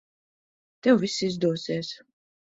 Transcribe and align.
Tev 0.81 0.95
viss 1.03 1.19
izdosies. 1.29 1.89